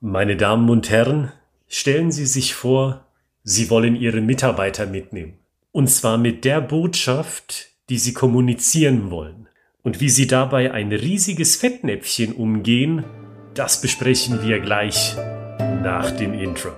[0.00, 1.32] Meine Damen und Herren,
[1.66, 3.04] stellen Sie sich vor,
[3.42, 5.40] Sie wollen Ihre Mitarbeiter mitnehmen.
[5.72, 9.48] Und zwar mit der Botschaft, die Sie kommunizieren wollen.
[9.82, 13.02] Und wie Sie dabei ein riesiges Fettnäpfchen umgehen,
[13.54, 15.16] das besprechen wir gleich
[15.82, 16.70] nach dem Intro.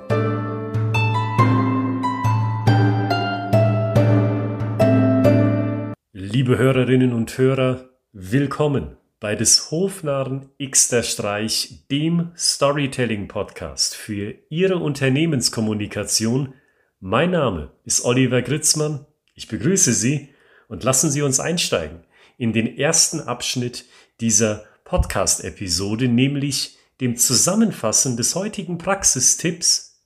[6.14, 16.55] Liebe Hörerinnen und Hörer, willkommen bei des Hofnarren Xter Streich, dem Storytelling-Podcast für Ihre Unternehmenskommunikation.
[17.01, 19.05] Mein Name ist Oliver Gritzmann.
[19.34, 20.30] Ich begrüße Sie
[20.69, 22.01] und lassen Sie uns einsteigen
[22.38, 23.84] in den ersten Abschnitt
[24.23, 30.02] dieser Podcast-Episode, nämlich dem Zusammenfassen des heutigen Praxistipps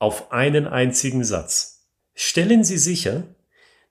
[0.00, 1.86] auf einen einzigen Satz.
[2.14, 3.28] Stellen Sie sicher,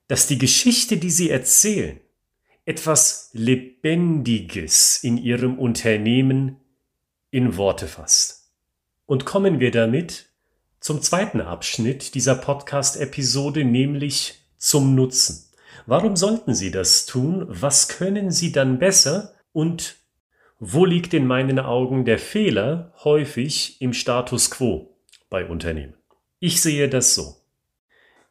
[0.06, 1.98] dass die Geschichte, die Sie erzählen,
[2.66, 6.56] etwas Lebendiges in Ihrem Unternehmen
[7.30, 8.50] in Worte fasst.
[9.06, 10.26] Und kommen wir damit
[10.80, 15.44] zum zweiten Abschnitt dieser Podcast-Episode, nämlich zum Nutzen.
[15.86, 17.46] Warum sollten Sie das tun?
[17.48, 19.34] Was können Sie dann besser?
[19.52, 19.96] Und
[20.58, 24.96] wo liegt in meinen Augen der Fehler häufig im Status quo
[25.30, 25.94] bei Unternehmen?
[26.40, 27.36] Ich sehe das so.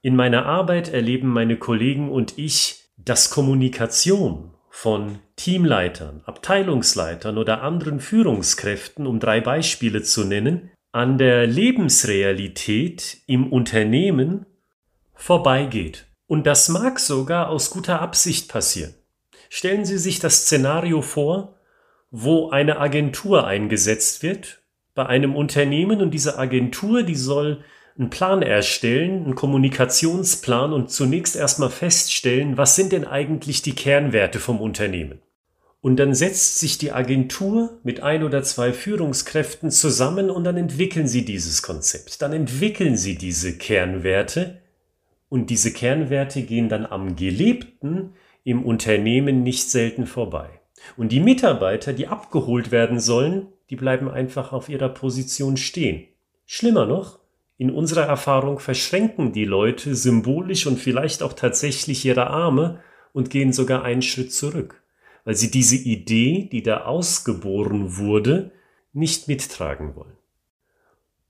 [0.01, 7.99] In meiner Arbeit erleben meine Kollegen und ich dass Kommunikation von Teamleitern, Abteilungsleitern oder anderen
[7.99, 14.45] Führungskräften, um drei Beispiele zu nennen, an der Lebensrealität im Unternehmen
[15.13, 16.07] vorbeigeht.
[16.27, 18.95] Und das mag sogar aus guter Absicht passieren.
[19.49, 21.59] Stellen Sie sich das Szenario vor,
[22.11, 24.61] wo eine Agentur eingesetzt wird
[24.95, 27.63] bei einem Unternehmen und diese Agentur, die soll
[27.97, 34.39] einen Plan erstellen, einen Kommunikationsplan und zunächst erstmal feststellen, was sind denn eigentlich die Kernwerte
[34.39, 35.19] vom Unternehmen.
[35.81, 41.07] Und dann setzt sich die Agentur mit ein oder zwei Führungskräften zusammen und dann entwickeln
[41.07, 42.21] sie dieses Konzept.
[42.21, 44.61] Dann entwickeln sie diese Kernwerte
[45.29, 48.13] und diese Kernwerte gehen dann am Gelebten
[48.43, 50.49] im Unternehmen nicht selten vorbei.
[50.97, 56.05] Und die Mitarbeiter, die abgeholt werden sollen, die bleiben einfach auf ihrer Position stehen.
[56.45, 57.19] Schlimmer noch,
[57.57, 62.81] in unserer Erfahrung verschränken die Leute symbolisch und vielleicht auch tatsächlich ihre Arme
[63.13, 64.83] und gehen sogar einen Schritt zurück,
[65.23, 68.51] weil sie diese Idee, die da ausgeboren wurde,
[68.91, 70.17] nicht mittragen wollen.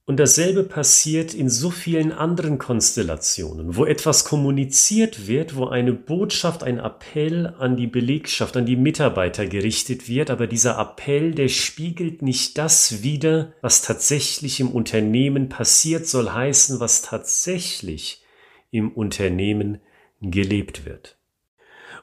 [0.08, 6.62] Und dasselbe passiert in so vielen anderen Konstellationen, wo etwas kommuniziert wird, wo eine Botschaft,
[6.62, 12.22] ein Appell an die Belegschaft, an die Mitarbeiter gerichtet wird, aber dieser Appell, der spiegelt
[12.22, 18.22] nicht das wider, was tatsächlich im Unternehmen passiert, soll heißen, was tatsächlich
[18.70, 19.80] im Unternehmen
[20.20, 21.18] gelebt wird.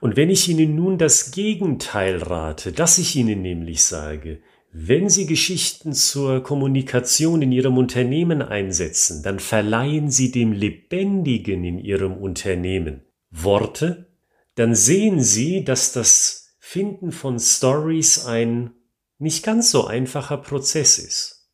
[0.01, 4.41] Und wenn ich Ihnen nun das Gegenteil rate, dass ich Ihnen nämlich sage,
[4.75, 11.77] wenn Sie Geschichten zur Kommunikation in Ihrem Unternehmen einsetzen, dann verleihen Sie dem Lebendigen in
[11.77, 14.07] Ihrem Unternehmen Worte,
[14.55, 18.71] dann sehen Sie, dass das Finden von Stories ein
[19.19, 21.47] nicht ganz so einfacher Prozess ist.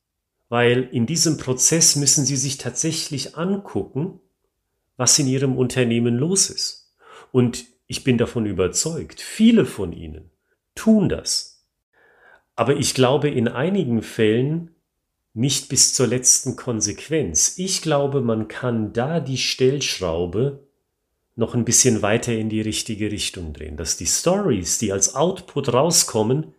[0.47, 4.21] Weil in diesem Prozess müssen Sie sich tatsächlich angucken,
[4.95, 6.95] was in Ihrem Unternehmen los ist.
[7.33, 10.31] Und ich bin davon überzeugt, viele von Ihnen
[10.73, 11.58] tun das
[12.59, 14.71] aber ich glaube in einigen Fällen
[15.33, 17.57] nicht bis zur letzten Konsequenz.
[17.57, 20.67] Ich glaube, man kann da die Stellschraube
[21.37, 25.71] noch ein bisschen weiter in die richtige Richtung drehen, dass die Stories, die als Output
[25.71, 26.53] rauskommen,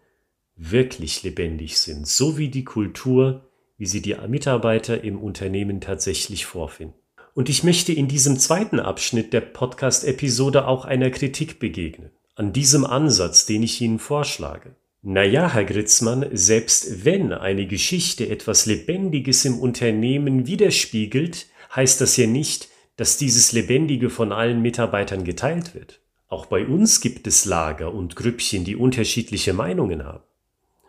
[0.56, 6.94] wirklich lebendig sind, so wie die Kultur, wie sie die Mitarbeiter im Unternehmen tatsächlich vorfinden.
[7.34, 12.86] Und ich möchte in diesem zweiten Abschnitt der Podcast-Episode auch einer Kritik begegnen, an diesem
[12.86, 14.76] Ansatz, den ich Ihnen vorschlage.
[15.02, 22.26] Naja, Herr Gritzmann, selbst wenn eine Geschichte etwas Lebendiges im Unternehmen widerspiegelt, heißt das ja
[22.26, 26.00] nicht, dass dieses Lebendige von allen Mitarbeitern geteilt wird.
[26.28, 30.22] Auch bei uns gibt es Lager und Grüppchen, die unterschiedliche Meinungen haben.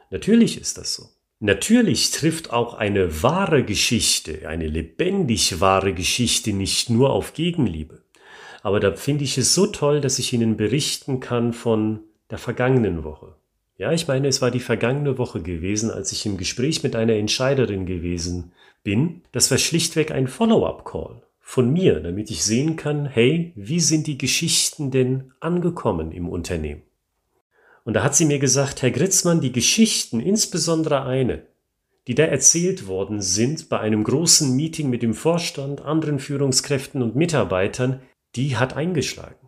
[0.09, 1.07] Natürlich ist das so.
[1.39, 8.03] Natürlich trifft auch eine wahre Geschichte, eine lebendig wahre Geschichte nicht nur auf Gegenliebe.
[8.61, 13.05] Aber da finde ich es so toll, dass ich Ihnen berichten kann von der vergangenen
[13.05, 13.35] Woche.
[13.81, 17.15] Ja, ich meine, es war die vergangene Woche gewesen, als ich im Gespräch mit einer
[17.15, 18.51] Entscheiderin gewesen
[18.83, 19.23] bin.
[19.31, 24.19] Das war schlichtweg ein Follow-up-Call von mir, damit ich sehen kann, hey, wie sind die
[24.19, 26.83] Geschichten denn angekommen im Unternehmen?
[27.83, 31.41] Und da hat sie mir gesagt, Herr Gritzmann, die Geschichten, insbesondere eine,
[32.05, 37.15] die da erzählt worden sind bei einem großen Meeting mit dem Vorstand, anderen Führungskräften und
[37.15, 38.03] Mitarbeitern,
[38.35, 39.40] die hat eingeschlagen.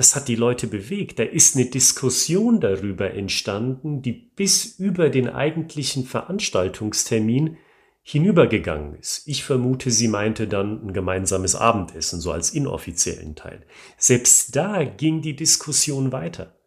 [0.00, 1.18] Das hat die Leute bewegt.
[1.18, 7.58] Da ist eine Diskussion darüber entstanden, die bis über den eigentlichen Veranstaltungstermin
[8.00, 9.28] hinübergegangen ist.
[9.28, 13.66] Ich vermute, sie meinte dann ein gemeinsames Abendessen, so als inoffiziellen Teil.
[13.98, 16.58] Selbst da ging die Diskussion weiter.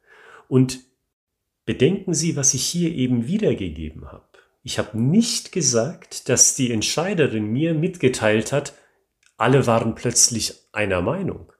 [0.47, 0.81] Und
[1.65, 4.27] bedenken Sie, was ich hier eben wiedergegeben habe.
[4.62, 8.75] Ich habe nicht gesagt, dass die Entscheiderin mir mitgeteilt hat,
[9.38, 11.51] alle waren plötzlich einer Meinung.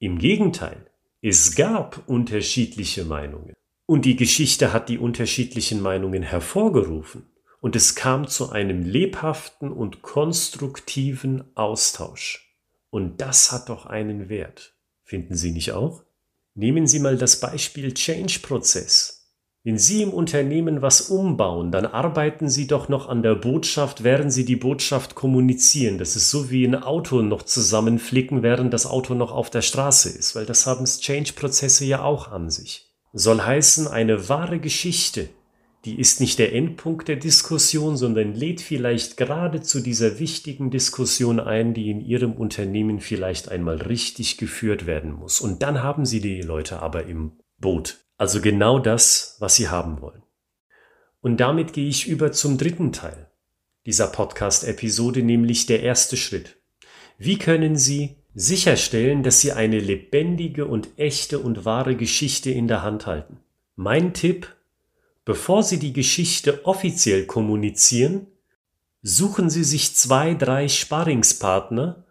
[0.00, 0.87] Im Gegenteil,
[1.20, 3.54] es gab unterschiedliche Meinungen.
[3.86, 7.26] Und die Geschichte hat die unterschiedlichen Meinungen hervorgerufen.
[7.60, 12.54] Und es kam zu einem lebhaften und konstruktiven Austausch.
[12.90, 14.76] Und das hat doch einen Wert.
[15.02, 16.04] Finden Sie nicht auch?
[16.54, 19.17] Nehmen Sie mal das Beispiel Change-Prozess.
[19.64, 24.32] Wenn Sie im Unternehmen was umbauen, dann arbeiten Sie doch noch an der Botschaft, während
[24.32, 25.98] Sie die Botschaft kommunizieren.
[25.98, 30.10] Das ist so wie ein Auto noch zusammenflicken, während das Auto noch auf der Straße
[30.10, 32.92] ist, weil das haben Change-Prozesse ja auch an sich.
[33.12, 35.28] Soll heißen, eine wahre Geschichte,
[35.84, 41.40] die ist nicht der Endpunkt der Diskussion, sondern lädt vielleicht gerade zu dieser wichtigen Diskussion
[41.40, 45.40] ein, die in Ihrem Unternehmen vielleicht einmal richtig geführt werden muss.
[45.40, 48.07] Und dann haben Sie die Leute aber im Boot.
[48.18, 50.22] Also genau das, was Sie haben wollen.
[51.20, 53.30] Und damit gehe ich über zum dritten Teil
[53.86, 56.56] dieser Podcast-Episode, nämlich der erste Schritt.
[57.16, 62.82] Wie können Sie sicherstellen, dass Sie eine lebendige und echte und wahre Geschichte in der
[62.82, 63.38] Hand halten?
[63.76, 64.54] Mein Tipp,
[65.24, 68.26] bevor Sie die Geschichte offiziell kommunizieren,
[69.00, 72.04] suchen Sie sich zwei, drei Sparringspartner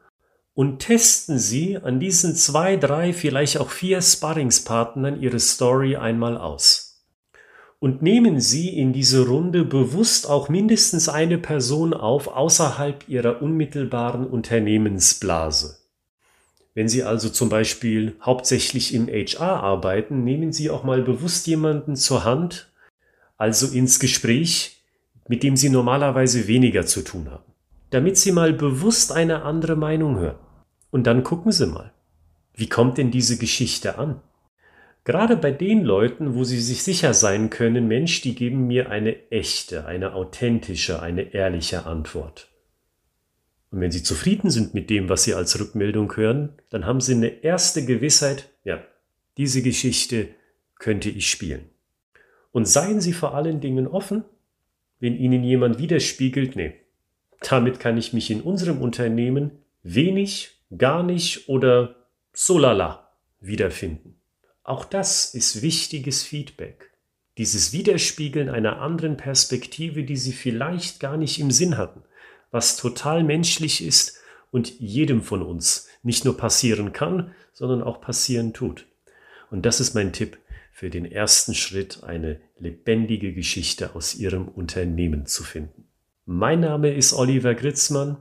[0.57, 7.05] und testen Sie an diesen zwei, drei, vielleicht auch vier Sparringspartnern Ihre Story einmal aus.
[7.77, 14.25] Und nehmen Sie in diese Runde bewusst auch mindestens eine Person auf außerhalb Ihrer unmittelbaren
[14.25, 15.77] Unternehmensblase.
[16.73, 21.95] Wenn Sie also zum Beispiel hauptsächlich im HR arbeiten, nehmen Sie auch mal bewusst jemanden
[21.95, 22.71] zur Hand,
[23.37, 24.81] also ins Gespräch,
[25.27, 27.45] mit dem Sie normalerweise weniger zu tun haben,
[27.91, 30.46] damit Sie mal bewusst eine andere Meinung hören.
[30.91, 31.91] Und dann gucken Sie mal,
[32.53, 34.21] wie kommt denn diese Geschichte an?
[35.03, 39.31] Gerade bei den Leuten, wo Sie sich sicher sein können, Mensch, die geben mir eine
[39.31, 42.49] echte, eine authentische, eine ehrliche Antwort.
[43.71, 47.13] Und wenn Sie zufrieden sind mit dem, was Sie als Rückmeldung hören, dann haben Sie
[47.13, 48.83] eine erste Gewissheit, ja,
[49.37, 50.29] diese Geschichte
[50.77, 51.69] könnte ich spielen.
[52.51, 54.23] Und seien Sie vor allen Dingen offen,
[54.99, 56.73] wenn Ihnen jemand widerspiegelt, nee,
[57.41, 59.51] damit kann ich mich in unserem Unternehmen
[59.83, 61.95] wenig gar nicht oder
[62.33, 63.09] so lala
[63.39, 64.19] wiederfinden.
[64.63, 66.91] Auch das ist wichtiges Feedback.
[67.37, 72.01] Dieses Widerspiegeln einer anderen Perspektive, die Sie vielleicht gar nicht im Sinn hatten,
[72.51, 74.17] was total menschlich ist
[74.51, 78.87] und jedem von uns nicht nur passieren kann, sondern auch passieren tut.
[79.51, 80.37] Und das ist mein Tipp
[80.71, 85.87] für den ersten Schritt, eine lebendige Geschichte aus Ihrem Unternehmen zu finden.
[86.25, 88.17] Mein Name ist Oliver Gritzmann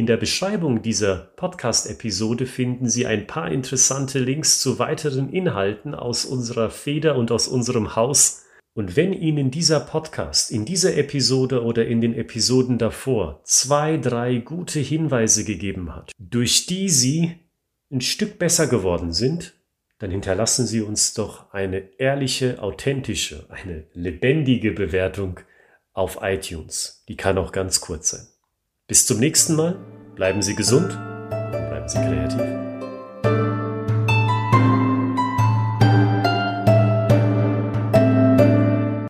[0.00, 6.24] in der Beschreibung dieser Podcast-Episode finden Sie ein paar interessante Links zu weiteren Inhalten aus
[6.24, 8.46] unserer Feder und aus unserem Haus.
[8.72, 14.38] Und wenn Ihnen dieser Podcast in dieser Episode oder in den Episoden davor zwei, drei
[14.38, 17.34] gute Hinweise gegeben hat, durch die Sie
[17.92, 19.52] ein Stück besser geworden sind,
[19.98, 25.40] dann hinterlassen Sie uns doch eine ehrliche, authentische, eine lebendige Bewertung
[25.92, 27.04] auf iTunes.
[27.06, 28.26] Die kann auch ganz kurz sein.
[28.90, 29.76] Bis zum nächsten Mal.
[30.16, 32.69] Bleiben Sie gesund und bleiben Sie kreativ.